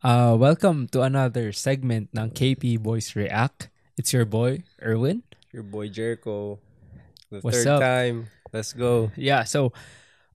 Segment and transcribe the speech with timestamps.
[0.00, 3.68] Uh, welcome to another segment ng KP Boys React.
[4.00, 5.28] It's your boy, Erwin.
[5.52, 6.56] Your boy Jericho.
[7.28, 7.80] The What's third up?
[7.84, 8.32] time.
[8.48, 9.12] Let's go.
[9.12, 9.76] Yeah, so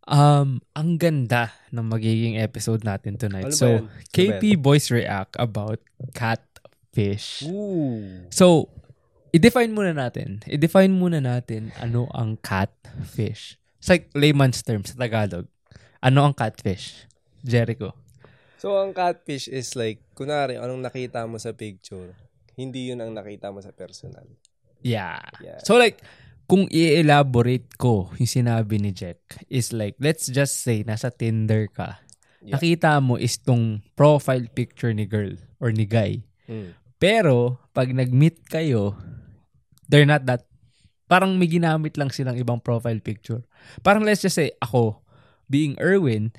[0.06, 3.50] um ang ganda ng magiging episode natin tonight.
[3.50, 5.82] Ano so, KP Boys React about
[6.14, 7.42] catfish.
[7.50, 8.30] Ooh.
[8.30, 8.70] So,
[9.34, 10.46] i-define muna natin.
[10.46, 13.58] I-define muna natin ano ang catfish.
[13.82, 15.50] It's like layman's terms sa Tagalog.
[16.06, 17.10] Ano ang catfish?
[17.42, 18.05] Jericho.
[18.66, 22.18] So, ang catfish is like, kunwari, anong nakita mo sa picture,
[22.58, 24.26] hindi yun ang nakita mo sa personal.
[24.82, 25.22] Yeah.
[25.38, 25.62] Yeah.
[25.62, 26.02] So like,
[26.50, 29.22] kung i-elaborate ko yung sinabi ni Jack,
[29.54, 32.02] is like, let's just say, nasa Tinder ka.
[32.42, 32.58] Yeah.
[32.58, 36.26] Nakita mo is tong profile picture ni girl or ni guy.
[36.50, 36.74] Mm.
[36.98, 38.98] Pero, pag nag-meet kayo,
[39.86, 40.42] they're not that,
[41.06, 43.46] parang may ginamit lang silang ibang profile picture.
[43.86, 45.06] Parang let's just say, ako,
[45.46, 46.34] being Erwin,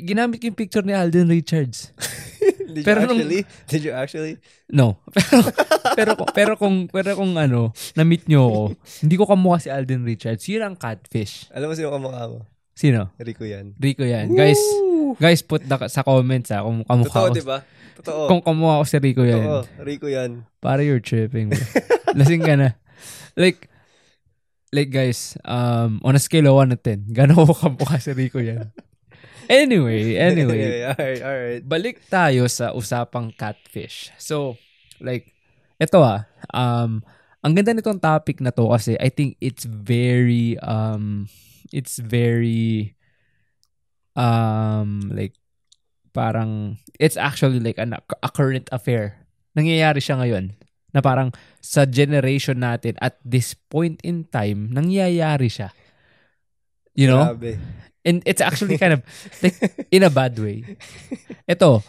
[0.00, 1.92] ginamit ko yung picture ni Alden Richards.
[2.74, 3.40] did Pero you nung- actually?
[3.66, 4.34] Did you actually?
[4.70, 4.98] No.
[5.90, 8.62] Pero, pero, pero kung, pero kung ano, na-meet nyo ako,
[9.02, 10.46] hindi ko kamukha si Alden Richards.
[10.46, 11.50] Yun ang catfish.
[11.50, 12.38] Alam mo sino kamukha mo?
[12.78, 13.10] Sino?
[13.18, 13.74] Rico yan.
[13.76, 14.30] Rico yan.
[14.32, 15.18] Guys, Woo!
[15.18, 17.36] guys, put the, sa comments ha, kung kamukha Totoo, ko.
[17.36, 17.58] di ba?
[18.00, 18.22] Totoo.
[18.30, 19.42] Kung kamukha ko si Rico yan.
[19.44, 19.62] Totoo.
[19.82, 20.30] Rico yan.
[20.62, 21.50] Para you're tripping.
[22.16, 22.78] Lasing ka na.
[23.34, 23.66] Like,
[24.70, 28.38] like guys, um, on a scale of 1 to 10, gano'n ko kamukha si Rico
[28.38, 28.70] yan.
[29.48, 30.84] Anyway, anyway.
[30.84, 31.62] alright, alright.
[31.64, 34.12] balik tayo sa usapang catfish.
[34.20, 34.60] So,
[35.00, 35.32] like,
[35.80, 37.00] eto ah, um,
[37.40, 41.28] ang ganda nitong topic na to kasi I think it's very, um,
[41.72, 42.94] it's very,
[44.12, 45.32] um, like,
[46.12, 49.24] parang, it's actually like an, a current affair.
[49.56, 50.52] Nangyayari siya ngayon.
[50.90, 51.30] Na parang
[51.62, 55.70] sa generation natin at this point in time, nangyayari siya.
[56.98, 57.24] You know?
[57.30, 57.62] Grabe.
[58.00, 59.00] And it's actually kind of
[59.44, 59.60] like
[59.92, 60.64] in a bad way.
[61.44, 61.84] Ito,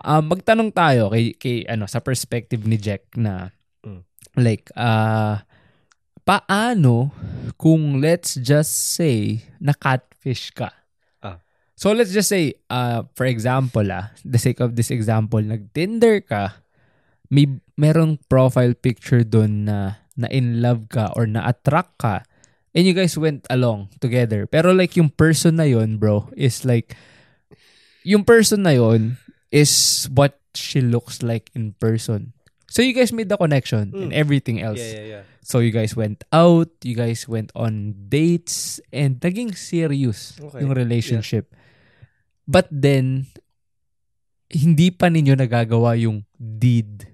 [0.00, 4.04] um, magtanong tayo kay, kay ano sa perspective ni Jack na Mm.
[4.36, 5.40] like uh
[6.28, 7.08] paano
[7.56, 10.68] kung let's just say na catfish ka.
[11.24, 11.40] Ah.
[11.74, 16.60] So let's just say uh for example ah, the sake of this example, nag-Tinder ka,
[17.32, 17.48] may
[17.80, 22.20] merong profile picture doon na na in love ka or na attract ka
[22.72, 24.46] and you guys went along together.
[24.46, 26.94] Pero like yung person na yon, bro, is like
[28.02, 29.18] yung person na yon
[29.50, 32.32] is what she looks like in person.
[32.70, 34.14] So you guys made the connection and Mm.
[34.14, 34.78] everything else.
[34.78, 35.24] Yeah, yeah, yeah.
[35.42, 40.62] So you guys went out, you guys went on dates, and naging serious Okay.
[40.62, 41.50] yung relationship.
[42.46, 43.26] But then,
[44.50, 47.06] hindi pa ninyo nagagawa yung deed.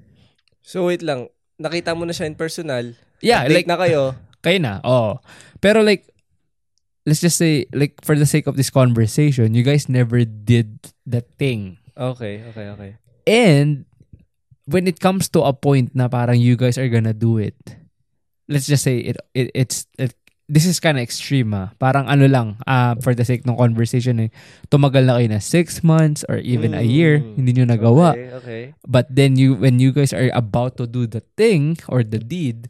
[0.61, 1.28] So, wait lang.
[1.56, 2.93] Nakita mo na siya in personal.
[3.25, 4.12] Yeah, like, na kayo.
[4.47, 5.19] kayo na, oh.
[5.59, 6.07] Pero like,
[7.03, 11.27] let's just say, like, for the sake of this conversation, you guys never did the
[11.37, 11.83] thing.
[11.99, 12.93] Okay, okay, okay.
[13.27, 13.85] And,
[14.67, 17.55] when it comes to a point na parang you guys are gonna do it,
[18.51, 20.15] let's just say it, it it's it,
[20.51, 21.71] this is kind of extreme ah.
[21.79, 24.31] Parang ano lang, ah, for the sake ng conversation eh,
[24.71, 27.35] tumagal na kayo na six months or even a year, Mm.
[27.39, 28.15] hindi nyo nagawa.
[28.15, 28.62] Okay, okay.
[28.87, 32.67] But then you when you guys are about to do the thing or the deed,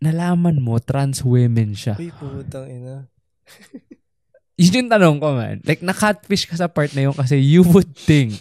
[0.00, 1.96] nalaman mo trans women siya.
[1.96, 3.08] Uy, putang ina.
[4.60, 5.60] Yun yung tanong ko man.
[5.68, 8.40] Like na-catfish ka sa part na yun kasi you would think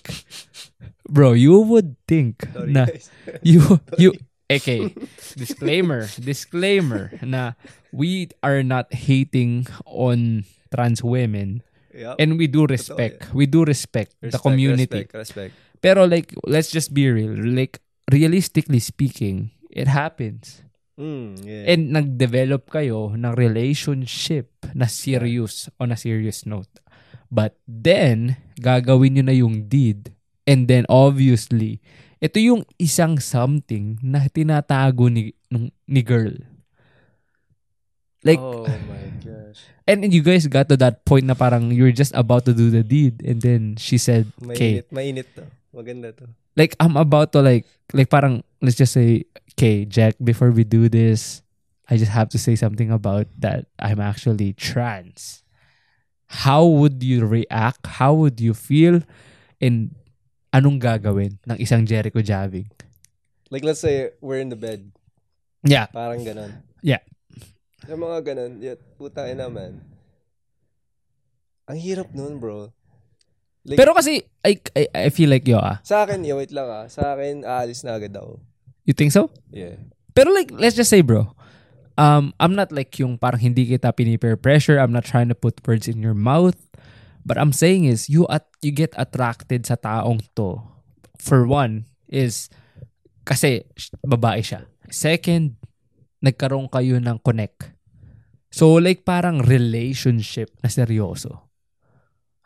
[1.06, 3.12] Bro, you would think Sorry, na guys.
[3.46, 3.60] you
[4.00, 4.10] you
[4.48, 4.96] okay
[5.36, 7.54] disclaimer disclaimer na
[7.92, 11.62] we are not hating on trans women
[11.94, 12.16] Yup.
[12.18, 15.54] and we do respect we do respect, the Respect, community Respect, respect.
[15.84, 17.78] pero like let's just be real like
[18.10, 20.65] realistically speaking it happens
[20.96, 21.76] Mm, yeah.
[21.76, 26.72] and nag-develop kayo ng relationship na serious on a serious note
[27.28, 30.16] but then gagawin nyo na yung deed
[30.48, 31.84] and then obviously
[32.24, 36.32] ito yung isang something na tinatago ni nung, ni girl
[38.24, 39.68] like oh my gosh.
[39.92, 42.88] and you guys got to that point na parang you're just about to do the
[42.88, 45.44] deed and then she said okay Mainit, mainit to.
[45.76, 46.32] Maganda to.
[46.56, 50.92] like I'm about to like like parang let's just say okay Jack before we do
[50.92, 51.42] this
[51.88, 55.42] I just have to say something about that I'm actually trans
[56.44, 59.02] how would you react how would you feel
[59.64, 59.96] and
[60.52, 62.68] anong gagawin ng isang Jericho Javing
[63.54, 64.90] Like, let's say, we're in the bed.
[65.62, 66.66] yeah Parang ganon.
[66.82, 67.02] Yeah.
[67.86, 69.82] Sa mga ganon, yet, puta ina man.
[71.70, 72.74] Ang hirap nun, bro.
[73.66, 76.70] Like, pero kasi I, I, I feel like yo ah sa akin, yo, wait lang
[76.70, 76.86] ah.
[76.86, 78.38] Sa akin, aalis na agad ako.
[78.86, 79.82] You think so Yeah.
[80.16, 81.36] Pero like, let's just say, bro,
[82.00, 84.80] um, I'm not like yung parang hindi kita pinipeer pressure.
[84.80, 86.58] I'm not trying to put words in your mouth.
[87.28, 90.62] But I'm saying is, you at you get attracted sa taong to
[91.20, 92.48] for one is
[93.28, 93.68] kasi
[94.06, 94.70] babae siya.
[94.94, 95.58] Second,
[96.24, 97.76] nagkaroon kayo ng connect.
[98.54, 101.50] So like parang relationship na seryoso.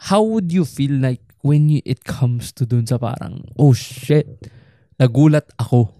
[0.09, 4.47] How would you feel like when you, it comes to dun sa parang, oh shit,
[4.95, 5.98] nagulat ako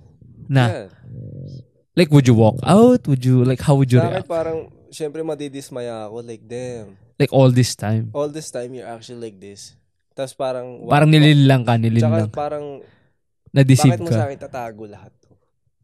[0.50, 0.88] na, Yeah.
[1.96, 3.06] like would you walk out?
[3.06, 4.26] Would you, like how would you react?
[4.26, 6.26] parang, syempre madidismaya ako.
[6.26, 6.98] Like, damn.
[7.16, 8.10] Like all this time.
[8.12, 9.78] All this time, you're actually like this.
[10.18, 10.84] Tapos parang...
[10.90, 12.32] Parang nililang ka, Tsaka nililang.
[12.34, 12.66] parang,
[13.54, 14.26] Na-deceive bakit mo sa ka.
[14.28, 15.32] akin tatago lahat to?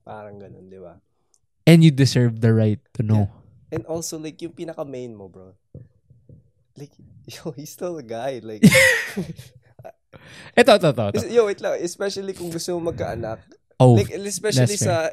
[0.02, 0.98] Parang ganun, di ba?
[1.66, 3.30] And you deserve the right to know.
[3.70, 5.54] And also, like, yung pinaka-main mo, bro.
[6.78, 6.94] Like,
[7.32, 8.40] yo, he's still a guy.
[8.44, 8.64] Like,
[10.56, 11.04] Ito, ito, ito.
[11.12, 11.28] ito.
[11.28, 11.76] yo, wait lang.
[11.84, 13.44] Especially kung gusto mo magkaanak.
[13.78, 15.12] Oh, like, especially sa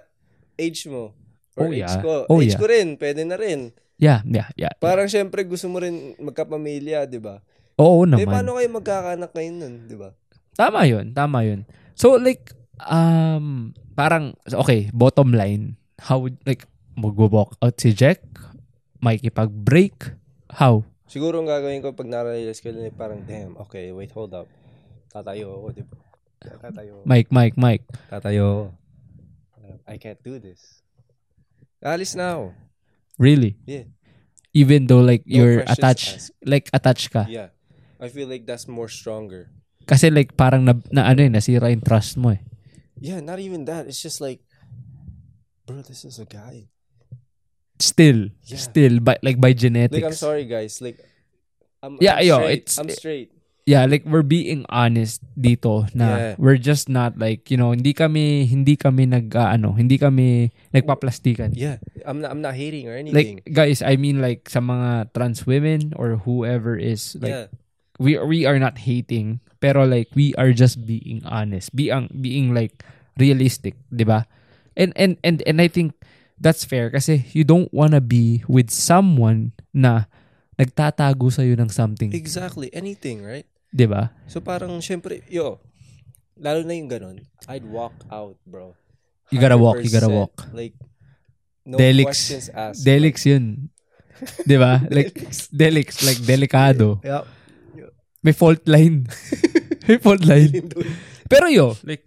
[0.54, 1.12] age mo.
[1.52, 1.98] Or Oh, age yeah.
[1.98, 2.14] ko.
[2.26, 2.60] Oh, age yeah.
[2.60, 2.94] ko rin.
[2.96, 3.74] Pwede na rin.
[3.96, 4.72] yeah, yeah, yeah.
[4.78, 7.38] Parang syempre gusto mo rin magkapamilya, di ba?
[7.76, 8.26] Oo Eh, naman.
[8.26, 10.10] paano kayo magkakaanak ngayon nun, di ba?
[10.52, 11.62] Tama yun, tama yun.
[11.94, 12.50] So like,
[12.82, 18.20] um, parang, okay, bottom line, how would, like, mag-walk out si Jack?
[19.02, 20.14] Makikipag-break?
[20.52, 20.82] How?
[21.06, 24.48] Siguro ang gagawin ko pag na-realize ko eh, parang, damn, okay, wait, hold up.
[25.08, 25.96] Tatayo ako, di ba?
[26.42, 27.02] Tatayo.
[27.04, 27.84] Mike, Mike, Mike.
[28.10, 28.72] Tatayo.
[29.86, 30.82] I can't do this.
[31.82, 32.46] Alis na ako.
[33.18, 33.58] Really?
[33.66, 33.90] Yeah.
[34.54, 36.32] Even though like No you're attached, asked.
[36.44, 37.26] like attached ka.
[37.28, 37.50] Yeah.
[37.98, 39.50] I feel like that's more stronger.
[39.86, 42.40] Kasi like parang na, na ano eh, nasira yung trust mo eh.
[43.02, 43.86] Yeah, not even that.
[43.90, 44.38] It's just like,
[45.66, 46.70] bro, this is a guy.
[47.82, 48.62] Still, Yeah.
[48.62, 49.98] still, by, like by genetics.
[49.98, 50.78] Like, I'm sorry, guys.
[50.78, 51.02] Like,
[51.82, 52.62] I'm, Yeah, I'm yo, straight.
[52.62, 53.30] it's- I'm straight.
[53.64, 56.34] Yeah, like we're being honest dito na Yeah.
[56.38, 61.54] we're just not like, you know, hindi kami hindi kami nag ano, hindi kami nagpaplastikan.
[61.54, 62.30] Yeah, I'm not.
[62.34, 63.42] I'm not hating or anything.
[63.42, 67.46] Like guys, I mean like sa mga trans women or whoever is like yeah,
[68.02, 71.70] we we are not hating pero like we are just being honest.
[71.70, 72.82] Being being like
[73.14, 74.26] realistic, 'di ba?
[74.74, 75.94] And and and and I think
[76.40, 80.10] that's fair kasi you don't wanna be with someone na
[80.58, 82.68] nagtatago sa ng something, exactly.
[82.74, 83.46] Anything, right?
[83.72, 84.12] 'Di ba?
[84.28, 85.58] So parang syempre, yo,
[86.36, 88.76] lalo na yung ganun, I'd walk out, bro.
[89.32, 90.14] You gotta walk, you gotta 100%.
[90.14, 90.36] walk.
[90.52, 90.76] Like,
[91.64, 92.28] no Delix.
[92.28, 92.84] questions asked.
[92.84, 93.72] Delix 'yun.
[94.44, 94.84] 'Di ba?
[94.94, 95.16] Like
[95.50, 97.00] Delix, like delikado.
[97.06, 97.24] Yeah.
[98.22, 99.08] May fault line.
[99.90, 100.70] May fault line.
[101.26, 102.06] Pero yo, like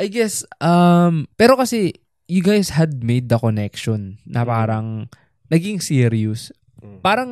[0.00, 1.92] I guess um pero kasi
[2.30, 5.10] you guys had made the connection na parang
[5.52, 6.54] naging serious.
[6.80, 7.02] Mm.
[7.04, 7.30] Parang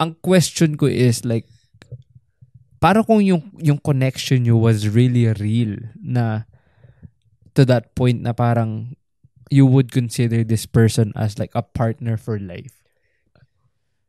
[0.00, 1.46] ang question ko is like
[2.78, 6.46] para kung yung yung connection nyo was really real na
[7.54, 8.94] to that point na parang
[9.50, 12.82] you would consider this person as like a partner for life.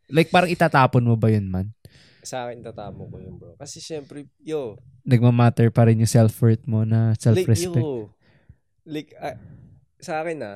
[0.10, 1.74] Like parang itatapon mo ba yun man?
[2.20, 3.56] Sa akin, tatamo ko yun, bro.
[3.56, 4.76] Kasi syempre, yo,
[5.08, 7.80] Nagmamatter pa rin yung self-worth mo na like, self-respect.
[7.80, 8.12] yo,
[8.84, 9.40] like, I-
[10.04, 10.52] sa akin na,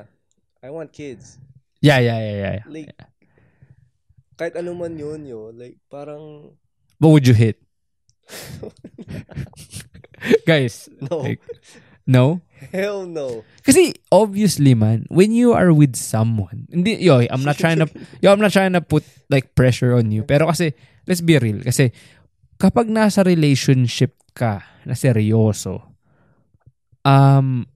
[0.60, 1.40] I want kids.
[1.80, 2.54] Yeah, yeah, yeah, yeah.
[2.60, 2.64] yeah.
[2.68, 2.88] Like,
[4.36, 6.52] kahit ano man yun, yo, like, parang,
[7.00, 7.63] What would you hit?
[10.46, 11.40] Guys, no, Like,
[12.06, 12.40] no?
[12.72, 13.44] hell no.
[13.60, 17.88] Kasi obviously man, when you are with someone, hindi yo, I'm not trying to
[18.24, 20.24] yo, I'm not trying to put like pressure on you.
[20.24, 20.72] Pero kasi
[21.04, 21.92] let's be real kasi
[22.56, 25.84] kapag nasa relationship ka na seryoso,
[27.04, 27.68] um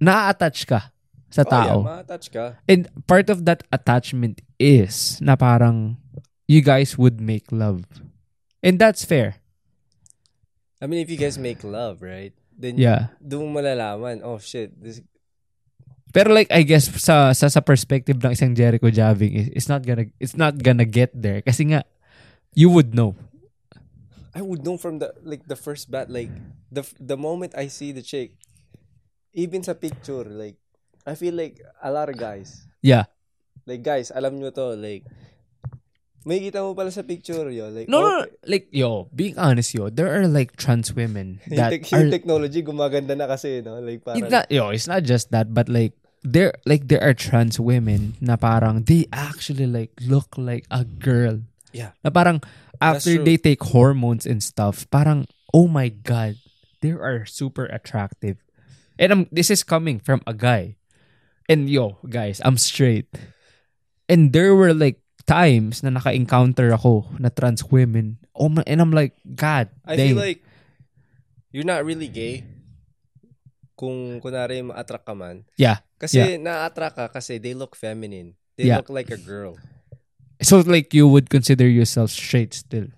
[0.00, 0.80] na-attach ka
[1.28, 1.76] sa Oh, tao.
[1.84, 2.56] yeah, ma-touch ka.
[2.64, 6.00] And part of that attachment is na parang
[6.48, 7.84] you guys would make love.
[8.64, 9.43] And that's fair.
[10.84, 12.36] I mean, if you guys make love, right?
[12.52, 13.16] Then, Yeah.
[13.24, 15.00] doon mo malalaman, oh shit, this,
[16.12, 19.82] Pero like I guess sa sa, sa perspective ng isang Jericho Javing is it's not
[19.82, 21.82] gonna it's not gonna get there kasi nga
[22.54, 23.16] you would know.
[24.30, 26.26] I would know from the, like, the first bat, like,
[26.66, 28.34] the, the moment I see the chick,
[29.30, 30.58] even sa picture, like,
[31.06, 33.06] I feel like a lot of guys, Yeah.
[33.62, 35.06] like, guys, alam nyo to, like,
[36.24, 38.20] may kita mo pala sa picture, yo, like, No, no, no.
[38.24, 38.32] okay.
[38.48, 42.64] Like, yo, being honest, yo, there are like trans women Yung, that yung are, technology
[42.64, 43.78] gumaganda na kasi, no?
[43.78, 45.92] Like, parang, it's not, yo, it's not just that, but like,
[46.24, 51.44] there, like, there are trans women na parang, they actually like, look like a girl.
[51.76, 51.92] Yeah.
[52.02, 52.40] Na parang,
[52.80, 56.40] after they take hormones and stuff, parang, oh my God,
[56.80, 58.40] they are super attractive.
[58.98, 60.76] And um, this is coming from a guy.
[61.48, 63.12] And yo, guys, I'm straight.
[64.08, 68.20] And there were like times na naka-encounter ako na trans women.
[68.36, 70.12] Oh my, and I'm like, God, I dang.
[70.12, 70.40] feel like,
[71.54, 72.44] you're not really gay
[73.74, 75.44] kung kunwari ma-attract ka man.
[75.56, 75.82] Yeah.
[75.98, 78.34] Kasi na-attract ka kasi they look feminine.
[78.58, 78.78] They Yeah.
[78.82, 79.58] look like a girl.
[80.42, 82.90] So like you would consider yourself straight still.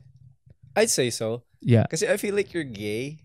[0.76, 1.44] I'd say so.
[1.64, 1.88] Yeah.
[1.88, 3.24] Kasi I feel like you're gay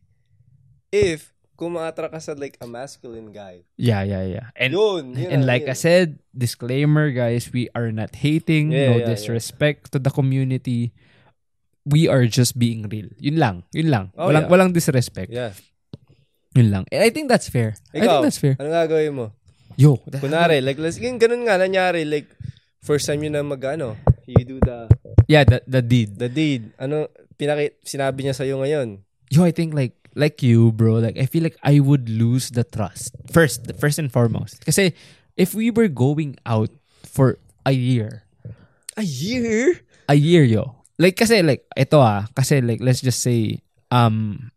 [0.92, 1.32] if
[1.62, 3.62] kung ma-attract ka sa like a masculine guy.
[3.78, 4.46] Yeah, yeah, yeah.
[4.58, 5.86] And Yun, yun and like I yun.
[5.86, 9.12] said, disclaimer guys, we are not hating, Yeah, no yeah, yeah.
[9.14, 10.90] disrespect to the community.
[11.86, 13.14] We are just being real.
[13.22, 14.10] Yun lang, yun lang.
[14.18, 14.54] Oh, walang yeah.
[14.54, 15.30] walang disrespect.
[15.30, 15.54] Yeah.
[16.58, 16.84] Yun lang.
[16.90, 17.78] And I think that's fair.
[17.94, 18.58] I think Ikaw, that's fair.
[18.58, 19.26] ano gagawin mo?
[19.78, 22.26] Yo, that- Kunwari, like, let's, yung ganun nga, nangyari, like,
[22.82, 24.90] first time yun na mag, ano, you do the,
[25.30, 26.18] yeah, the the deed.
[26.18, 26.74] the deed.
[26.82, 29.00] Ano, pinaki, sinabi niya sa'yo ngayon.
[29.32, 31.00] Yo, I think like like you, bro.
[31.00, 34.64] Like I feel like I would lose the trust first, first and foremost.
[34.66, 34.94] Kasi
[35.38, 36.70] if we were going out
[37.08, 38.24] for a year,
[39.00, 39.82] A year?
[40.12, 40.76] a year yo.
[41.00, 44.52] Like kasi like ito ah, kasi like let's just say um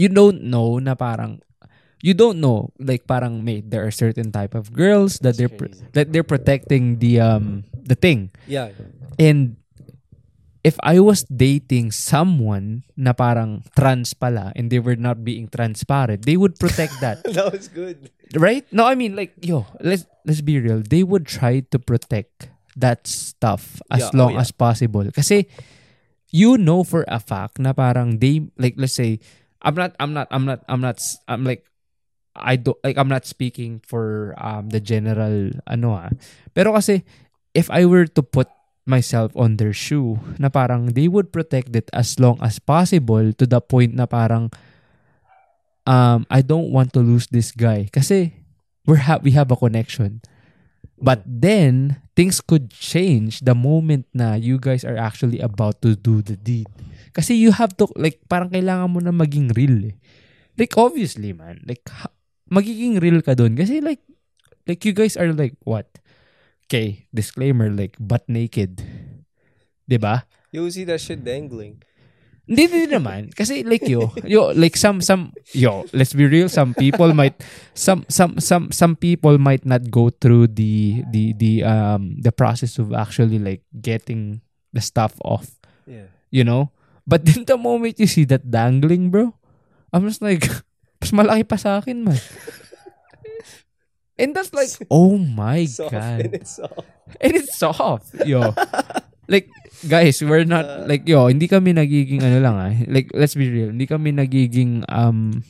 [0.00, 1.44] you don't know na parang
[2.00, 5.76] you don't know like parang may there are certain type of girls that they're pr-
[5.92, 8.32] that they're protecting the um the thing.
[8.48, 8.72] Yeah.
[9.20, 9.59] And
[10.62, 16.26] if I was dating someone na parang trans pala and they were not being transparent,
[16.28, 17.24] they would protect that.
[17.36, 18.10] that was good.
[18.36, 18.64] right?
[18.72, 20.82] No, I mean like yo, let's let's be real.
[20.84, 24.44] They would try to protect that stuff as Yeah, oh, long yeah.
[24.44, 25.08] as possible.
[25.10, 25.48] Kasi
[26.30, 29.18] you know for a fact na parang they like let's say
[29.64, 31.64] I'm not I'm not I'm not I'm not I'm like
[32.36, 36.10] I do like I'm not speaking for um the general ano ah.
[36.54, 37.02] Pero kasi
[37.56, 38.46] if I were to put
[38.90, 43.46] myself on their shoe na parang they would protect it as long as possible to
[43.46, 44.50] the point na parang
[45.86, 48.34] um I don't want to lose this guy kasi
[48.90, 50.18] we're ha- we have a connection.
[51.00, 56.20] But then things could change the moment na you guys are actually about to do
[56.20, 56.68] the deed.
[57.16, 59.96] Kasi you have to like parang kailangan mo na maging real eh.
[60.60, 62.12] Like obviously man, like ha-
[62.52, 64.04] magiging real ka doon kasi like
[64.68, 65.88] like you guys are like what?
[66.70, 68.78] Okay, disclaimer like butt naked.
[69.90, 70.22] 'Di ba?
[70.54, 71.82] You see that shit dangling.
[72.46, 76.74] Hindi din naman kasi like yo, yo like some some yo, let's be real, some
[76.78, 77.34] people might
[77.74, 82.78] some some some some people might not go through the the the um the process
[82.78, 84.38] of actually like getting
[84.70, 85.58] the stuff off,
[85.90, 86.06] Yeah.
[86.30, 86.70] you know?
[87.02, 89.34] But then the moment you see that dangling, bro,
[89.90, 90.46] I'm just like
[91.02, 92.18] mas malaki pa sa akin, man.
[94.20, 96.20] And that's like, oh my Soft god.
[96.20, 96.84] and it's soft.
[97.20, 98.08] And it's soft.
[98.28, 98.52] Yo.
[99.26, 99.48] like,
[99.88, 102.72] guys, we're not, like, yo, hindi kami nagiging, ano lang ah.
[102.86, 103.72] Like, let's be real.
[103.72, 105.40] Hindi kami nagiging, um,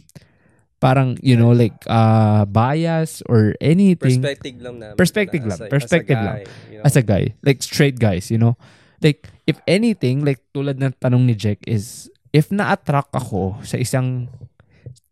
[0.79, 4.23] parang, you know, like, uh, bias or anything.
[4.23, 4.97] Perspective lang namin.
[4.97, 5.61] Perspective na lang.
[5.61, 6.39] as a- Perspective as a lang.
[6.41, 6.85] guy, you know?
[6.87, 7.25] as a guy.
[7.43, 8.57] Like, straight guys, you know?
[9.03, 14.29] Like, if anything, like, tulad ng tanong ni Jack is, if na-attract ako sa isang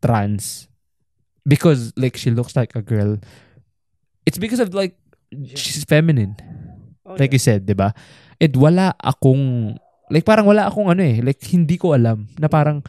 [0.00, 0.68] trans,
[1.44, 3.18] because, like, she looks like a girl,
[4.28, 4.92] it's because of, like,
[5.56, 6.36] she's feminine.
[7.08, 7.40] Oh, Like yeah.
[7.40, 7.96] you said, 'di ba?
[8.36, 9.72] And wala akong
[10.12, 12.84] like parang wala akong ano eh, like hindi ko alam na parang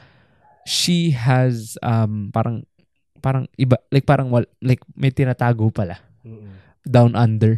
[0.67, 2.67] she has um parang
[3.23, 6.51] parang iba like parang wal, like may tinatago pala Mm-mm.
[6.83, 7.55] down under.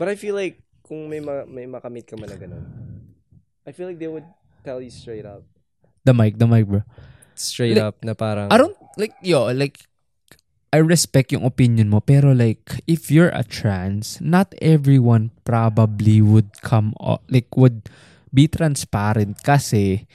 [0.00, 2.64] But I feel like kung may ma- may makamit ka man na ganun,
[3.68, 4.24] I feel like they would
[4.64, 5.44] tell you straight up.
[6.08, 6.80] The mic, the mic, bro.
[7.36, 9.80] Straight Like, up na parang I don't like yo, like
[10.70, 16.54] I respect yung opinion mo pero like if you're a trans, not everyone probably would
[16.62, 16.94] come
[17.26, 17.90] like would
[18.30, 20.06] be transparent kasi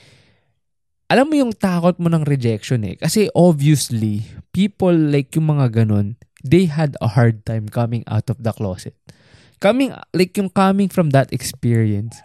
[1.06, 2.98] alam mo yung takot mo ng rejection eh.
[2.98, 8.42] Kasi obviously, people like yung mga ganun, they had a hard time coming out of
[8.42, 8.94] the closet.
[9.62, 12.18] Coming, like yung coming from that experience,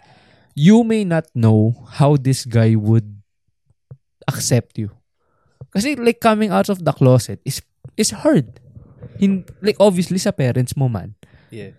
[0.58, 3.22] you may not know how this guy would
[4.26, 4.90] accept you.
[5.70, 7.62] Kasi like coming out of the closet is
[7.96, 8.58] is hard.
[9.18, 11.14] Hin, like obviously sa parents mo man.
[11.50, 11.74] yeah.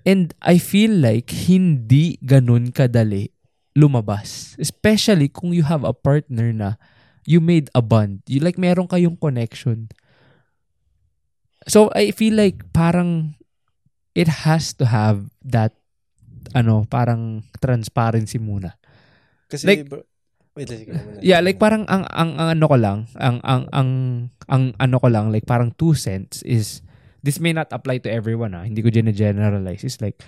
[0.00, 3.36] And I feel like hindi ganun kadali
[3.76, 4.56] lumabas.
[4.56, 6.80] Especially kung you have a partner na
[7.28, 8.24] you made a bond.
[8.24, 9.92] You like meron kayong connection.
[11.68, 13.36] So I feel like parang
[14.16, 15.76] it has to have that
[16.56, 18.74] ano, parang transparency muna.
[19.52, 20.00] Kasi Like- bro,
[20.68, 21.24] wait, go muna.
[21.24, 23.90] Yeah, like parang ang ang, ang ano ko lang, ang ang ang
[24.52, 26.84] ang ano ko lang like parang two cents is
[27.24, 28.68] this may not apply to everyone ah.
[28.68, 29.84] Hindi ko generalize.
[29.84, 30.20] It's like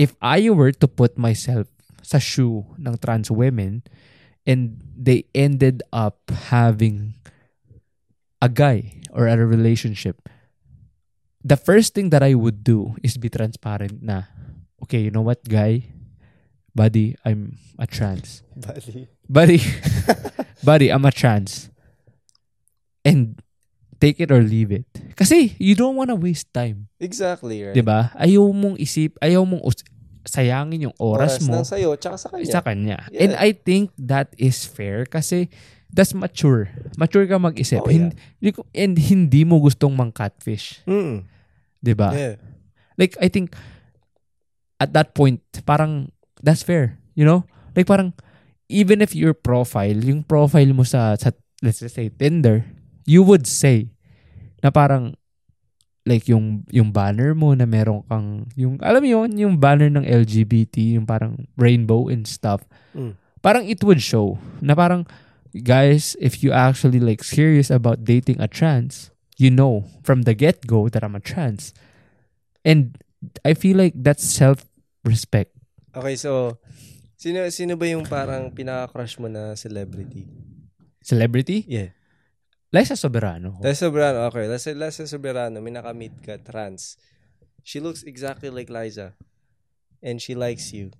[0.00, 1.68] if I were to put myself
[2.00, 3.84] sa shoe ng trans women
[4.48, 7.20] and they ended up having
[8.40, 10.24] a guy or a relationship,
[11.44, 14.30] the first thing that I would do is be transparent na,
[14.80, 15.97] okay, you know what, guy?
[16.78, 19.10] Buddy, I'm a trans Bali.
[19.26, 19.58] buddy,
[20.68, 21.74] buddy, I'm a trans.
[23.02, 23.34] And
[23.98, 24.86] take it or leave it.
[25.18, 26.86] Kasi you don't wanna waste time.
[27.02, 27.74] Exactly, right?
[27.74, 28.14] 'Di ba?
[28.14, 29.86] Ayaw mong isip, ayaw mong us-
[30.28, 32.46] sayangin yung oras, mo ng sayo, tsaka sa kanya.
[32.46, 32.98] sa kanya.
[33.10, 33.20] Yeah.
[33.26, 35.48] And I think that is fair kasi
[35.88, 36.68] that's mature.
[37.00, 37.80] Mature ka mag-isip.
[37.80, 38.12] Oh, yeah.
[38.12, 40.84] hindi, and hindi mo gustong mang catfish.
[40.84, 41.24] Mm.
[41.80, 42.12] 'Di ba?
[42.12, 42.36] Yeah.
[42.98, 43.54] Like, I think,
[44.82, 46.10] at that point, parang,
[46.42, 46.98] that's fair.
[47.14, 47.44] You know?
[47.74, 48.14] Like, parang,
[48.68, 52.64] even if your profile, yung profile mo sa, sa let's just say, Tinder,
[53.06, 53.90] you would say,
[54.62, 55.14] na parang,
[56.06, 60.06] like, yung, yung banner mo na meron kang, yung, alam mo yun, yung banner ng
[60.06, 62.64] LGBT, yung parang rainbow and stuff,
[62.96, 63.14] Mm.
[63.44, 65.04] parang it would show, na parang,
[65.64, 70.88] guys, if you actually, like, serious about dating a trans, you know, from the get-go
[70.88, 71.72] that I'm a trans.
[72.64, 72.98] And
[73.44, 75.57] I feel like that's self-respect.
[75.94, 76.60] Okay, so,
[77.16, 80.28] sino, sino ba yung parang pinaka-crush mo na celebrity?
[81.00, 81.64] Celebrity?
[81.64, 81.96] Yeah.
[82.68, 83.56] Liza Soberano.
[83.64, 84.44] Liza Soberano, okay.
[84.44, 87.00] Liza, Liza Soberano, may nakamit ka, trans.
[87.64, 89.16] She looks exactly like Liza.
[90.04, 90.92] And she likes you.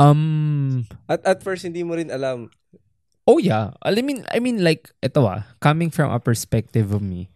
[0.00, 2.50] Um, At at first, hindi mo rin alam.
[3.30, 3.70] oh yeah.
[3.84, 7.30] I mean, I mean like, ito ah, coming from a perspective of me,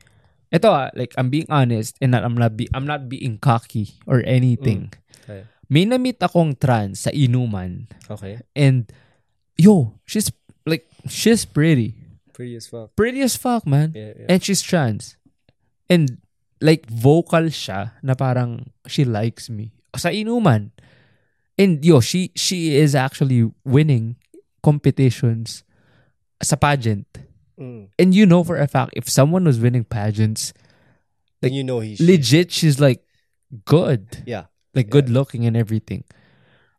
[0.51, 4.25] ito ah, like, I'm being honest and I'm not, be, I'm not being cocky or
[4.27, 4.91] anything.
[5.25, 5.47] Okay.
[5.69, 8.41] May na-meet akong trans sa inuman Okay.
[8.55, 8.91] and,
[9.57, 10.31] yo, she's,
[10.67, 11.95] like, she's pretty.
[12.35, 12.91] Pretty as fuck.
[12.97, 13.93] Pretty as fuck, man.
[13.95, 14.27] Yeah, yeah.
[14.29, 15.17] And she's trans.
[15.89, 16.19] And
[16.61, 19.71] like vocal siya na parang she likes me.
[19.95, 20.73] Sa inuman.
[21.55, 24.17] And yo, she she is actually winning
[24.67, 25.63] competitions
[26.43, 27.07] sa pageant.
[27.55, 27.95] Mm.
[28.01, 30.51] And you know for a fact if someone was winning pageants,
[31.39, 33.07] Then you know he's legit she's like
[33.63, 34.25] good.
[34.27, 34.51] Yeah.
[34.75, 34.95] Like Yeah.
[35.01, 36.05] good looking and everything.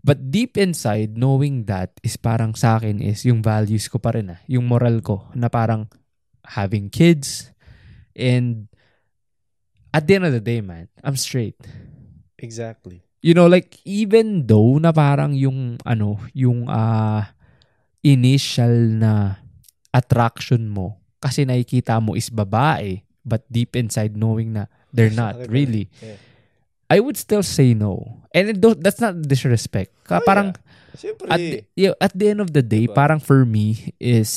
[0.06, 4.38] But deep inside, knowing that is parang sa akin is yung values ko pa rin
[4.38, 4.40] ah.
[4.46, 5.90] Yung moral ko na parang
[6.46, 7.50] having kids
[8.14, 8.70] and
[9.90, 11.58] at the end of the day, man, I'm straight.
[12.38, 13.02] Exactly.
[13.25, 17.34] You know, like even though na parang yung ano, yung ah
[18.06, 19.42] initial na
[19.90, 25.90] attraction mo kasi nakikita mo is babae but deep inside knowing na they're not really.
[25.98, 26.22] Yeah.
[26.86, 28.22] I would still say no.
[28.30, 29.96] And it don't- that's not disrespect.
[30.06, 30.54] Ka, Oh, parang
[30.94, 31.28] Siyempre.
[31.32, 32.94] at the, yeah, at the end of the day, Diba?
[32.94, 34.30] parang for me is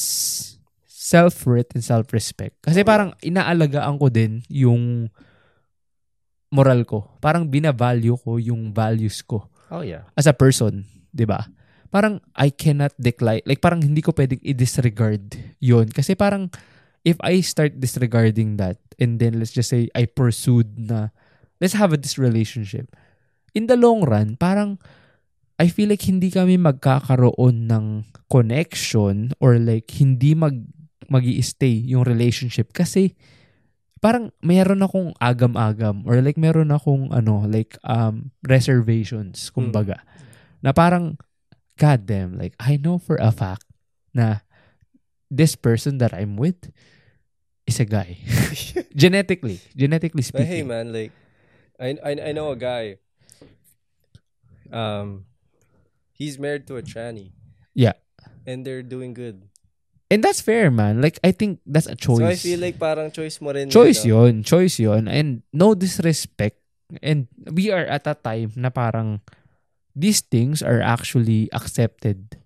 [0.88, 2.56] self-worth and self-respect.
[2.64, 2.88] Kasi Oh, yeah.
[2.88, 5.12] parang inaalagaan ko din yung
[6.48, 7.12] moral ko.
[7.20, 10.08] Parang binavalue ko yung values ko oh, yeah.
[10.16, 11.44] as a person, 'di ba?
[11.88, 16.48] Parang I cannot decline, like parang hindi ko pwedeng i-disregard 'yon kasi parang
[17.04, 21.12] if I start disregarding that and then let's just say I pursued na
[21.60, 22.94] let's have a, this relationship.
[23.54, 24.78] In the long run, parang
[25.58, 27.86] I feel like hindi kami magkakaroon ng
[28.30, 30.54] connection or like hindi mag
[31.10, 32.70] magi stay yung relationship.
[32.70, 33.18] Kasi
[33.98, 39.98] parang mayroon akong agam-agam or like meron akong ano like um reservations kumbaga.
[40.62, 41.18] Na parang
[41.74, 43.66] god damn like I know for a fact
[44.14, 44.46] na
[45.26, 46.70] this person that I'm with
[47.66, 48.22] is a guy.
[48.94, 50.70] Genetically genetically But hey, speaking.
[50.70, 51.10] man, like,
[51.78, 52.98] I, I, I know a guy.
[54.72, 55.24] Um,
[56.12, 57.32] he's married to a tranny.
[57.74, 57.94] Yeah.
[58.46, 59.48] And they're doing good.
[60.10, 63.12] and that's fair man like I think that's a choice So I feel like parang
[63.12, 63.68] choice mo rin.
[63.68, 66.56] choice yun, yon choice yon and no disrespect
[67.04, 69.20] and we are at a time na parang
[69.92, 72.40] these things are actually accepted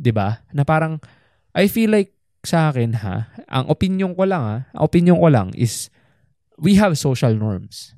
[0.00, 1.04] ba na parang
[1.52, 2.16] I feel like
[2.48, 5.92] sa akin ha ang opinion ko lang ha ang opinion ko lang is
[6.56, 7.92] we have social norms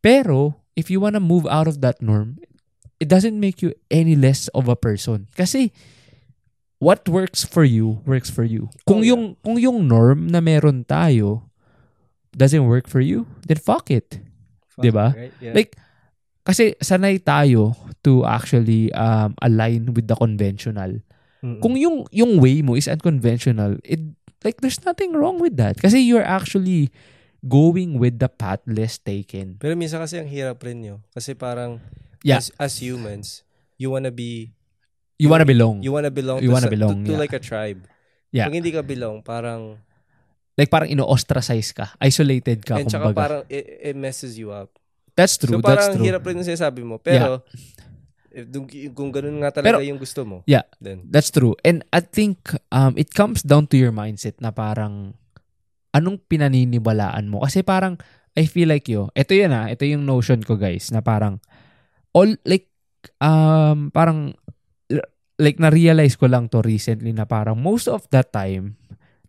[0.00, 2.38] pero if you wanna move out of that norm
[2.98, 5.70] it doesn't make you any less of a person kasi
[6.78, 9.10] what works for you works for you kung Oh, yeah.
[9.14, 11.50] yung kung yung norm na meron tayo
[12.30, 14.22] doesn't work for you then fuck it
[14.70, 15.06] Fuck, Diba?
[15.10, 15.34] Right?
[15.42, 15.54] Yeah.
[15.58, 15.74] like
[16.46, 17.74] kasi sanay tayo
[18.06, 21.02] to actually um, align with the conventional
[21.42, 21.58] Mm-mm.
[21.60, 23.98] kung yung yung way mo is unconventional it
[24.46, 26.94] like there's nothing wrong with that kasi you're actually
[27.40, 30.96] going with the path less taken Pero minsan kasi ang hirap rin nyo.
[31.10, 31.78] Kasi parang,
[32.20, 32.42] Yeah.
[32.42, 33.46] as, as humans,
[33.78, 34.50] you wanna be,
[35.16, 37.22] you wanna belong you wanna belong, You to, wanna belong, to, to yeah.
[37.22, 37.86] like a tribe.
[38.34, 38.50] Yeah.
[38.50, 39.78] Pag hindi ka belong, parang,
[40.58, 44.74] like parang ino-ostracize ka isolated ka and kumbaga parang, it, it messes you up.
[45.14, 46.98] that's true so that's parang true hirap rin yung sinasabi mo.
[46.98, 47.46] Pero,
[48.34, 50.66] if, dung- kung ganun nga Pero- talaga yung gusto mo, Yeah.
[50.82, 51.54] then, That's true.
[51.62, 55.14] And I think um it comes down to your mindset na parang
[55.92, 57.44] anong pinaniniwalaan mo.
[57.44, 57.96] Kasi parang
[58.38, 61.42] I feel like yo, ito yun ah, ito yung notion ko guys na parang
[62.14, 62.70] all like
[63.18, 64.34] um parang
[65.38, 68.74] like na-realize ko lang to recently na parang most of the time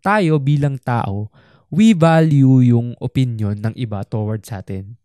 [0.01, 1.29] tayo bilang tao
[1.69, 4.97] we value yung opinion ng iba towards sa atin.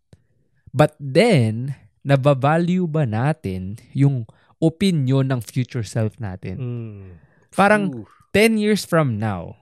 [0.75, 4.27] But then, nabavalue ba natin yung
[4.59, 6.57] opinion ng future self natin?
[6.59, 7.09] mm,
[7.55, 8.09] Parang Ooh.
[8.35, 9.61] 10 years from now,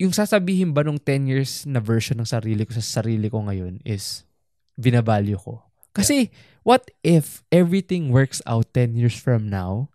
[0.00, 3.78] yung sasabihin ba nung 10 years na version ng sarili ko sa sarili ko ngayon
[3.86, 4.26] is
[4.74, 5.62] binavalue ko.
[5.94, 6.34] Kasi,
[6.66, 9.86] what if everything works out 10 years from now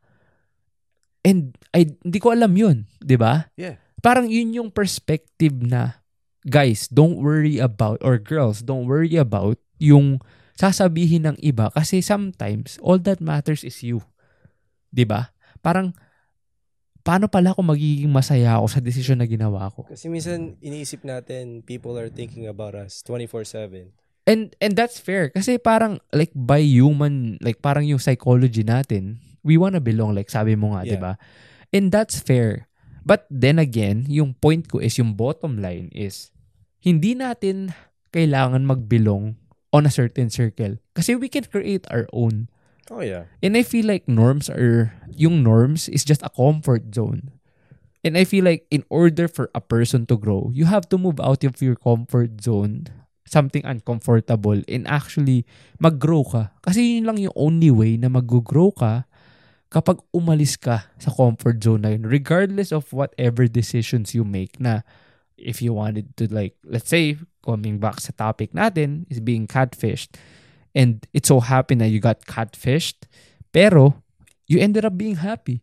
[1.27, 3.51] and I, hindi ko alam yun, di ba?
[3.59, 3.75] Yeah.
[3.99, 5.99] Parang yun yung perspective na,
[6.47, 10.23] guys, don't worry about, or girls, don't worry about yung
[10.59, 14.03] sasabihin ng iba kasi sometimes all that matters is you.
[14.91, 15.31] 'Di ba?
[15.63, 15.95] Parang
[17.09, 19.89] paano pala ako magiging masaya ako sa desisyon na ginawa ko?
[19.89, 23.89] Kasi minsan iniisip natin people are thinking about us 24/7.
[24.29, 29.57] And and that's fair kasi parang like by human like parang yung psychology natin, we
[29.57, 31.05] wanna belong like sabi mo nga, 'di Yeah.
[31.09, 31.13] ba?
[31.73, 32.69] And that's fair.
[33.01, 36.29] But then again, yung point ko is yung bottom line is
[36.77, 37.73] hindi natin
[38.13, 39.33] kailangan magbelong
[39.73, 42.53] on a certain circle kasi we can create our own.
[42.89, 43.29] Oh yeah.
[43.41, 47.31] And I feel like norms are, yung norms is just a comfort zone.
[48.03, 51.19] And I feel like in order for a person to grow, you have to move
[51.19, 52.87] out of your comfort zone,
[53.27, 55.45] something uncomfortable, and actually
[55.79, 56.49] mag-grow ka.
[56.63, 59.03] Kasi yun lang yung only way na mag-grow ka
[59.69, 62.07] kapag umalis ka sa comfort zone na yun.
[62.07, 64.81] Regardless of whatever decisions you make na
[65.37, 70.15] if you wanted to like, let's say, coming back sa topic natin, is being catfished
[70.75, 73.07] and it so happened that you got catfished,
[73.51, 74.01] pero
[74.47, 75.61] you ended up being happy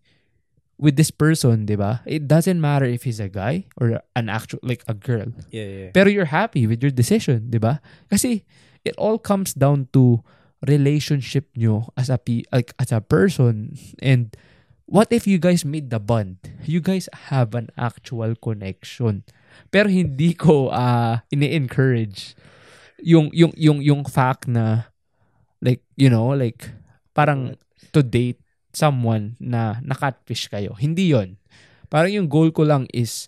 [0.78, 2.04] with this person, di ba?
[2.04, 5.32] It doesn't matter if he's a guy or an actual, like a girl.
[5.50, 5.90] Yeah, yeah.
[5.92, 7.80] Pero you're happy with your decision, di ba?
[8.10, 8.44] Kasi
[8.84, 10.22] it all comes down to
[10.64, 12.18] relationship nyo as a
[12.52, 14.32] like as a person and
[14.88, 16.38] what if you guys made the bond?
[16.64, 19.26] You guys have an actual connection.
[19.70, 22.38] Pero hindi ko ah ini-encourage
[23.02, 24.88] yung yung yung yung fact na
[25.60, 26.68] like you know like
[27.16, 27.56] parang
[27.92, 28.40] to date
[28.76, 30.76] someone na nakatfish kayo.
[30.76, 31.40] Hindi yon.
[31.88, 33.24] Parang yung goal ko lang is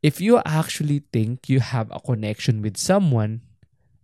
[0.00, 3.44] if you actually think you have a connection with someone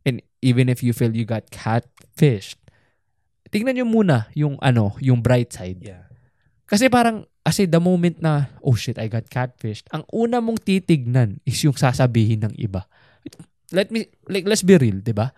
[0.04, 2.60] and even if you feel you got catfished,
[3.48, 5.80] tingnan nyo muna yung ano, yung bright side.
[5.80, 6.10] Yeah.
[6.66, 11.38] Kasi parang, kasi the moment na, oh shit, I got catfished, ang una mong titignan
[11.44, 12.88] is yung sasabihin ng iba.
[13.72, 15.32] Let me, like, let's be real, di ba?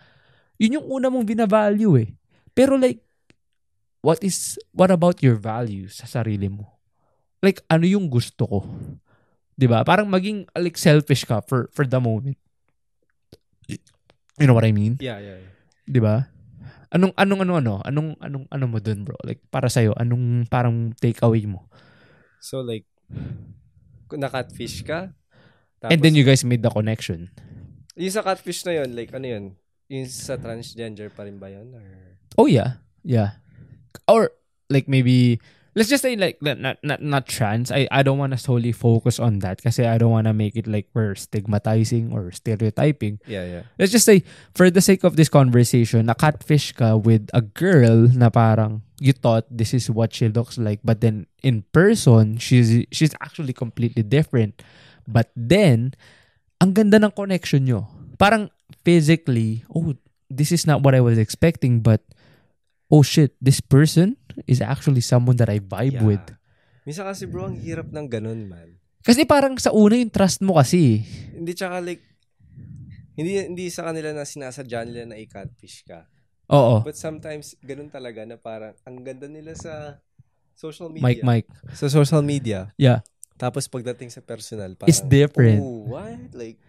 [0.59, 2.11] Yun yung una mong binavalue eh.
[2.55, 3.03] Pero like,
[4.05, 6.79] what is, what about your values sa sarili mo?
[7.43, 8.59] Like, ano yung gusto ko?
[9.55, 9.83] Ba?
[9.83, 12.39] Parang maging, like, selfish ka for, for the moment.
[14.39, 14.99] You know what I mean?
[14.99, 15.39] Yeah, yeah.
[15.87, 16.03] yeah.
[16.03, 16.35] ba?
[16.95, 17.75] Anong anong ano ano?
[17.83, 19.19] Anong anong ano mo dun, bro?
[19.27, 21.67] Like para sa anong parang takeaway mo?
[22.39, 22.87] So like
[24.07, 25.11] kung na-catfish ka,
[25.85, 27.29] And then you guys made the connection.
[27.93, 29.45] yung sa catfish na yun, like ano yun?
[29.89, 31.75] Yung sa transgender pa rin ba yun?
[31.75, 31.87] Or...
[32.41, 32.81] Oh yeah.
[33.05, 33.39] Yeah.
[34.09, 34.33] Or
[34.71, 35.41] like maybe
[35.75, 37.71] let's just say like not not not, trans.
[37.71, 40.57] I I don't want to solely focus on that kasi I don't want to make
[40.57, 43.19] it like we're stigmatizing or stereotyping.
[43.27, 43.63] Yeah, yeah.
[43.79, 44.23] Let's just say
[44.55, 49.13] for the sake of this conversation, na catfish ka with a girl na parang you
[49.13, 54.03] thought this is what she looks like but then in person she's she's actually completely
[54.03, 54.63] different.
[55.05, 55.93] But then
[56.63, 57.91] ang ganda ng connection nyo.
[58.15, 58.54] Parang
[58.85, 59.97] physically, oh,
[60.29, 62.05] this is not what I was expecting but
[62.89, 64.15] oh shit, this person
[64.47, 66.07] is actually someone that I vibe Yeah.
[66.07, 66.25] with.
[66.85, 68.77] Minsan kasi bro, ang hirap ng ganun, man.
[69.01, 71.01] Kasi parang sa una yung trust mo kasi.
[71.33, 72.05] Hindi tsaka like,
[73.17, 76.09] hindi hindi sa kanila na sinasadya nila na i-catfish ka.
[76.53, 76.85] Oo.
[76.85, 80.01] But sometimes, ganun talaga na parang, ang ganda nila sa
[80.55, 81.05] social media.
[81.05, 81.49] Mike, Mike.
[81.73, 82.71] Sa social media.
[82.77, 83.01] Yeah.
[83.35, 85.59] Tapos pagdating sa personal, parang, It's different.
[85.59, 86.31] Oh, what?
[86.37, 86.61] Like,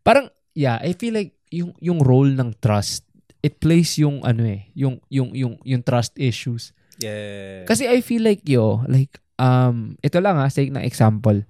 [0.00, 3.04] Parang, yeah, I feel like yung, yung role ng trust,
[3.42, 6.72] it plays yung ano eh, yung, yung, yung, yung trust issues.
[6.98, 7.62] yeah.
[7.64, 11.44] Kasi I feel like yo, like, um, ito lang ha, sake ng example.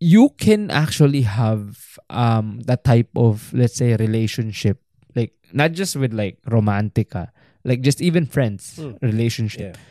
[0.00, 1.76] You can actually have
[2.08, 4.80] um that type of, let's say, relationship.
[5.12, 7.28] Like, not just with like romantic ha,
[7.68, 8.96] like just even friends Hmm.
[9.02, 9.76] relationship.
[9.76, 9.82] yeah.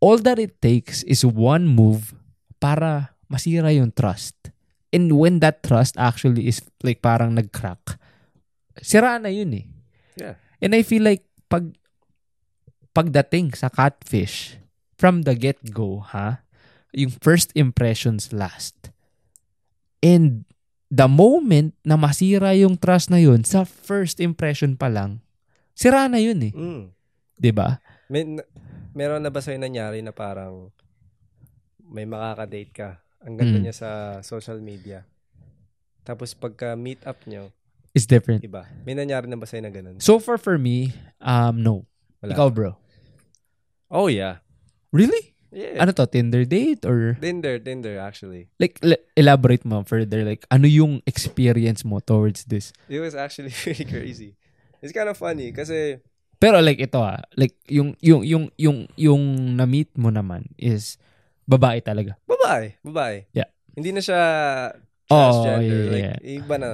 [0.00, 2.14] all that it takes is one move
[2.62, 4.34] para masira yung trust.
[4.88, 8.00] And when that trust actually is like parang nag-crack,
[8.80, 9.66] sira na yun eh.
[10.16, 10.34] Yeah.
[10.64, 11.76] And I feel like pag
[12.96, 14.58] pagdating sa catfish,
[14.98, 16.42] from the get-go, ha,
[16.90, 18.90] yung first impressions last.
[20.02, 20.42] And
[20.90, 25.22] the moment na masira yung trust na yun, sa first impression pa lang,
[25.78, 26.52] sira na yun eh.
[26.52, 26.84] Mm.
[27.54, 27.78] ba?
[28.10, 28.48] May, na-
[28.98, 30.74] meron na ba sa'yo nangyari na parang
[31.86, 32.90] may makaka-date ka?
[33.20, 33.64] Ang ganda Mm.
[33.64, 35.02] niya sa social media.
[36.02, 37.50] Tapos pagka meet up nyo,
[37.92, 38.40] It's different.
[38.40, 38.64] iba.
[38.84, 39.98] May nangyari na ba sa'yo na ganun?
[39.98, 41.84] So far for me, um, no.
[42.20, 42.32] Wala.
[42.32, 42.70] Ikaw, bro.
[43.88, 44.40] Oh yeah.
[44.92, 45.34] Really?
[45.48, 45.80] Yeah.
[45.80, 48.52] ano to, Tinder date or Tinder, Tinder actually.
[48.60, 52.68] like l- elaborate mo further like ano yung experience mo towards this?
[52.84, 54.36] It was actually really crazy.
[54.84, 56.04] It's kind of funny kasi
[56.36, 59.22] Pero like ito ah, like yung yung yung yung yung
[59.56, 61.00] na-meet mo naman is
[61.48, 62.14] babae talaga.
[62.28, 63.24] babae, babae.
[63.32, 63.48] Yeah.
[63.72, 64.20] Hindi na siya
[65.08, 65.64] Oh, transgender.
[65.64, 66.38] yeah, like, yeah.
[66.44, 66.70] iba na.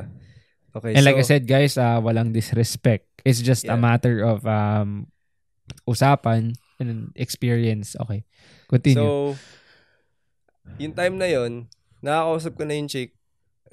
[0.74, 3.06] Okay, And so, like I said guys, ah walang disrespect.
[3.22, 3.80] It's just a Yeah.
[3.80, 5.06] matter of um
[5.86, 7.94] usapan and experience.
[7.96, 8.26] Okay.
[8.66, 8.98] Continue.
[8.98, 9.38] So,
[10.80, 11.70] yung time na yon
[12.02, 13.14] nakakausap ko na yung chick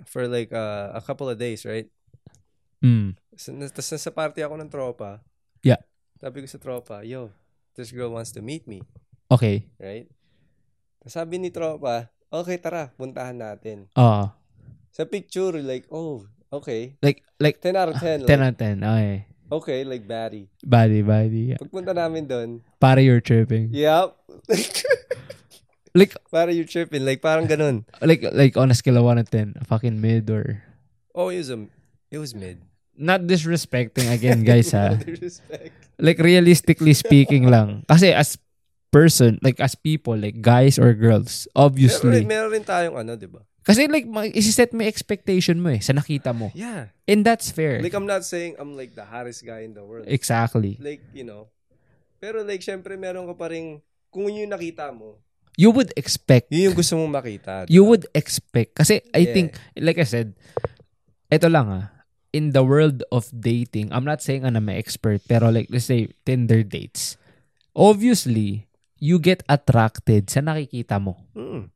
[0.05, 1.89] for like uh, a couple of days, right?
[2.79, 3.17] mm.
[3.33, 5.25] Tas nasa party ako ng tropa.
[5.65, 5.81] Yeah.
[6.21, 7.33] Sabi ko sa tropa, yo,
[7.73, 8.85] this girl wants to meet me,
[9.29, 9.65] Okay.
[9.81, 10.05] right?
[11.05, 13.89] Sabi ni tropa, okay, tara, puntahan natin.
[13.97, 14.37] Ah,
[14.91, 16.99] Sa picture, like, oh, okay.
[17.01, 18.27] like like 10 out of 10.
[18.27, 18.83] 10 Like, out of 10.
[18.83, 19.13] Okay.
[19.49, 20.45] okay, like, baddie.
[20.61, 21.55] Body, body.
[21.55, 21.59] Yeah.
[21.59, 23.71] Pagpunta namin doon, Para you're tripping.
[23.73, 24.13] yep.
[25.91, 27.83] Like Para you tripping, like, parang ganun.
[27.99, 30.63] like like on a scale of 1 to 10, a fucking mid or
[31.11, 31.67] Oh, it was, a,
[32.07, 32.63] it was mid.
[32.95, 34.95] not disrespecting again, guys ha.
[34.95, 35.75] Disrespect.
[35.99, 37.83] Like realistically speaking lang.
[37.91, 38.39] Kasi as
[38.91, 42.21] person, like as people, like guys or girls, Meron, obviously.
[42.27, 43.39] meron rin tayong ano, di ba?
[43.63, 46.51] Kasi like isi-set mo expectation mo eh sa nakita mo.
[46.51, 46.91] Yeah.
[47.07, 47.79] And that's fair.
[47.79, 50.09] Like, I'm not saying I'm like the hottest guy in the world.
[50.09, 50.75] exactly.
[50.81, 51.47] Like, you know.
[52.19, 55.17] Pero like, syempre, meron ka pa rin, kung yun yung nakita mo,
[55.59, 57.67] You would expect yun yung gusto mong makita.
[57.67, 59.33] you would expect kasi I Yeah.
[59.35, 60.31] think like I said
[61.27, 61.85] ito lang ah
[62.31, 66.07] in the world of dating I'm not saying na may expert pero like let's say
[66.23, 67.19] Tinder dates
[67.75, 68.70] obviously
[69.01, 71.67] you get attracted sa nakikita mo Mm.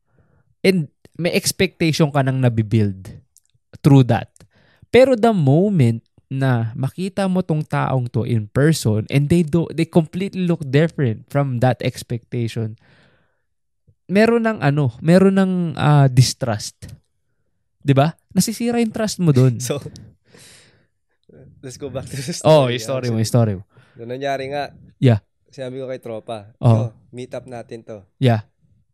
[0.62, 0.78] and
[1.16, 3.18] may expectation ka nang nabibuild
[3.80, 4.30] through that
[4.88, 9.84] pero the moment na makita mo tong taong to in person and they do they
[9.84, 12.74] completely look different from that expectation
[14.06, 16.94] meron ng ano meron ng ah, distrust
[17.80, 19.78] 'di ba nasisira yung trust mo doon So,
[21.62, 22.46] let's go back to the story.
[22.46, 23.64] oh yung story mo yung story mo
[23.96, 24.76] So, nangyari nga.
[25.00, 25.24] Yeah.
[25.48, 26.68] Sinabi ko kay tropa, Oh.
[26.68, 26.88] oh.
[27.16, 28.04] Meet up natin to.
[28.20, 28.44] yeah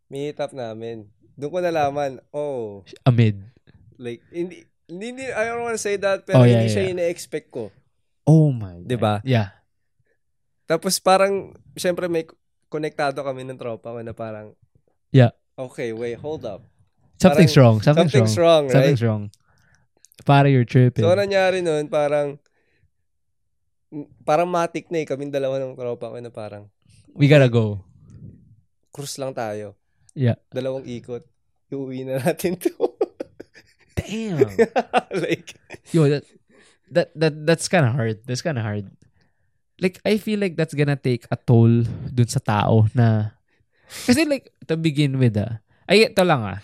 [0.07, 1.11] Meet up namin.
[1.33, 3.41] Doon ko nalaman, oh, amid
[3.97, 6.93] like, hindi, hindi, I don't wanna say that, pero Oh, yeah, hindi siya yeah.
[6.95, 7.67] ina-expect ko.
[8.23, 8.87] oh my God.
[8.87, 9.19] 'Di ba?
[9.27, 9.51] yeah
[10.63, 12.23] Tapos parang, syempre may
[12.71, 14.55] konektado kami ng tropa ko na parang,
[15.11, 15.35] Yeah.
[15.53, 16.63] Okay, wait, hold up.
[17.19, 18.73] something's Parang wrong something's, Something's wrong, wrong, right?
[18.73, 19.23] something's wrong
[20.23, 22.37] para you're tripping So, nangyari nun, parang,
[24.23, 26.69] parang matik na eh, kaming dalawa ng tropa ko na parang,
[27.13, 27.81] we gotta go
[28.93, 29.73] cruise lang tayo.
[30.13, 30.37] Yeah.
[30.53, 31.25] Dalawang ikot.
[31.73, 32.93] Iuwi na natin to.
[33.97, 34.45] damn
[35.25, 35.57] like,
[35.89, 36.25] Yo, that
[36.93, 38.21] that that that's kind of hard.
[38.29, 38.89] That's kind of hard.
[39.81, 43.33] Like I feel like that's gonna take a toll dun sa tao na
[44.05, 45.61] kasi like to begin with ah.
[45.89, 46.59] Ay ito lang ah.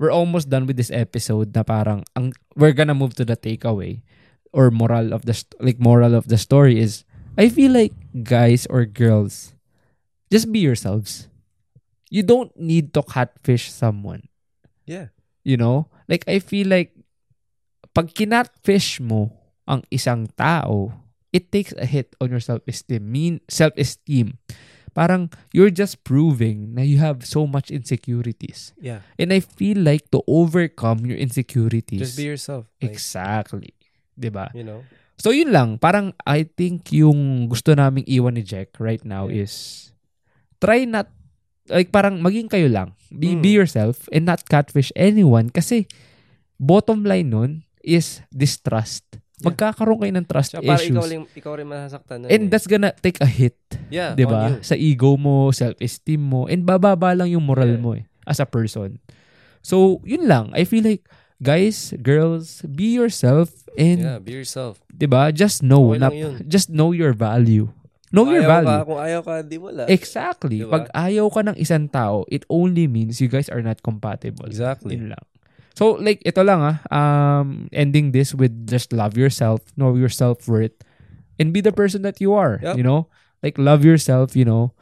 [0.00, 4.04] We're almost done with this episode na parang ang we're gonna move to the takeaway
[4.52, 7.04] or moral of the like moral of the story is
[7.36, 9.56] I feel like guys or girls
[10.28, 11.29] just be yourselves.
[12.10, 14.26] You don't need to catfish someone.
[14.84, 15.14] yeah.
[15.40, 15.88] You know?
[16.04, 16.92] Like, I feel like,
[17.96, 19.32] pag kinatfish mo
[19.64, 20.92] ang isang tao,
[21.32, 23.00] it takes a hit on your self-esteem.
[23.00, 24.36] Mean, self-esteem.
[24.92, 28.74] Parang, you're just proving na you have so much insecurities.
[28.82, 29.06] Yeah.
[29.16, 32.02] And I feel like to overcome your insecurities.
[32.02, 32.66] Just be yourself.
[32.82, 33.72] Like, Exactly.
[34.18, 34.50] 'Di ba?
[34.52, 34.82] you know?
[35.16, 35.78] So, yun lang.
[35.78, 39.46] Parang, I think yung gusto naming iwan ni Jack right now Yeah.
[39.46, 39.88] is
[40.58, 41.06] try not,
[41.70, 42.92] like parang maging kayo lang.
[43.10, 43.42] Be, Mm.
[43.42, 45.86] be yourself and not catfish anyone kasi
[46.58, 49.02] bottom line nun is distrust.
[49.40, 49.50] Yeah.
[49.50, 50.92] Magkakaroon kayo ng trust para issues.
[50.92, 52.48] ikaw, rin, ikaw rin masasaktan nun and eh.
[52.52, 53.56] that's gonna take a hit,
[53.88, 54.60] yeah, 'di ba?
[54.60, 57.80] Sa ego mo, self-esteem mo, and bababa lang yung moral Yeah.
[57.80, 59.00] mo eh as a person.
[59.64, 60.52] So, yun lang.
[60.52, 61.08] I feel like
[61.40, 63.48] guys, girls, be yourself
[63.80, 64.76] and Yeah, be yourself.
[64.92, 65.32] 'di ba?
[65.32, 66.08] Just know Okay na
[66.44, 67.72] just know your value.
[68.10, 68.68] Know your ayaw value.
[68.74, 69.82] Ka, kung ayaw ka, di wala.
[69.86, 70.66] Exactly.
[70.66, 70.72] Diba?
[70.74, 74.46] Pag ayaw ka ng isang tao, it only means you guys are not compatible.
[74.50, 74.98] Exactly.
[74.98, 75.24] Yun lang.
[75.78, 80.74] So, like, ito lang ah, um, ending this with just love yourself, know your self-worth,
[81.38, 82.76] and be the person that you are, Yep.
[82.76, 83.06] you know?
[83.40, 84.74] Like, love yourself, you know?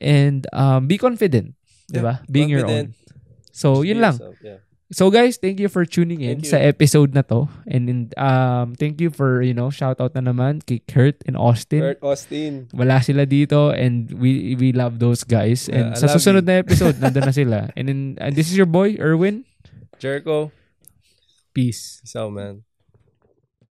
[0.00, 1.54] And um, be confident,
[1.86, 2.14] di Yeah, ba?
[2.26, 2.96] Being your confident.
[2.96, 3.14] own.
[3.52, 4.16] So, Just yun lang.
[4.18, 4.60] yourself, Yeah.
[4.92, 7.48] So guys, thank you for tuning in Thank sa episode na to.
[7.64, 11.32] And in, um thank you for, you know, shout out na naman kay Kurt and
[11.32, 11.80] Austin.
[11.80, 12.68] Kurt Austin.
[12.76, 15.64] Wala sila dito and we we love those guys.
[15.72, 16.52] And Yeah, I sa susunod you.
[16.52, 17.58] na episode, nandun na sila.
[17.72, 19.48] And then, and this is your boy, Erwin.
[19.96, 20.52] Jericho.
[21.56, 22.04] Peace.
[22.04, 22.64] Peace out, man.